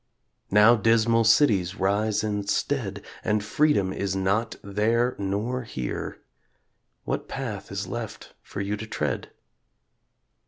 Now 0.49 0.75
dismal 0.75 1.23
cities 1.25 1.75
rise 1.75 2.23
instead 2.23 3.05
And 3.23 3.43
freedom 3.43 3.93
is 3.93 4.15
not 4.15 4.55
there 4.63 5.13
nor 5.19 5.61
here 5.61 6.23
What 7.03 7.27
path 7.27 7.71
is 7.71 7.85
left 7.85 8.33
for 8.41 8.61
you 8.61 8.75
to 8.77 8.87
tread? 8.87 9.29